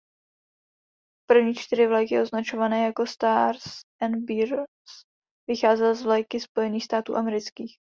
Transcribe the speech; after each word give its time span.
První 1.29 1.53
čtyři 1.55 1.87
vlajky 1.87 2.21
označované 2.21 2.85
jako 2.85 3.05
„Stars 3.05 3.63
and 4.01 4.15
Bars“ 4.25 4.67
vycházely 5.49 5.95
z 5.95 6.01
vlajky 6.03 6.39
Spojených 6.39 6.83
států 6.85 7.15
amerických. 7.15 7.77